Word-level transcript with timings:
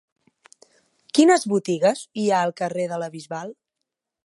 Quines 1.17 1.45
botigues 1.51 2.03
hi 2.21 2.25
ha 2.33 2.41
al 2.47 2.57
carrer 2.63 2.89
de 2.95 3.01
la 3.05 3.13
Bisbal? 3.19 3.57